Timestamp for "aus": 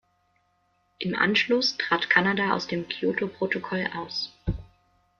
2.55-2.65, 3.95-4.33